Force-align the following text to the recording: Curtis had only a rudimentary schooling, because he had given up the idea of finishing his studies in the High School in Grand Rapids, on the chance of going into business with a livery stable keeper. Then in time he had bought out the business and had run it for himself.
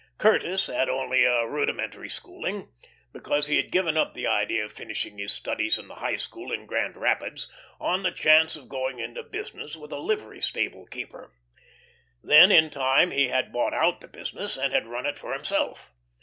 Curtis 0.17 0.65
had 0.65 0.89
only 0.89 1.25
a 1.25 1.45
rudimentary 1.45 2.09
schooling, 2.09 2.73
because 3.13 3.45
he 3.45 3.57
had 3.57 3.69
given 3.71 3.97
up 3.97 4.15
the 4.15 4.25
idea 4.25 4.65
of 4.65 4.71
finishing 4.71 5.19
his 5.19 5.31
studies 5.31 5.77
in 5.77 5.87
the 5.87 5.93
High 6.01 6.15
School 6.15 6.51
in 6.51 6.65
Grand 6.65 6.97
Rapids, 6.97 7.47
on 7.79 8.01
the 8.01 8.11
chance 8.11 8.55
of 8.55 8.67
going 8.67 8.97
into 8.97 9.21
business 9.21 9.75
with 9.75 9.91
a 9.91 9.99
livery 9.99 10.41
stable 10.41 10.87
keeper. 10.87 11.35
Then 12.23 12.51
in 12.51 12.71
time 12.71 13.11
he 13.11 13.27
had 13.27 13.53
bought 13.53 13.75
out 13.75 14.01
the 14.01 14.07
business 14.07 14.57
and 14.57 14.73
had 14.73 14.87
run 14.87 15.05
it 15.05 15.19
for 15.19 15.33
himself. 15.33 15.93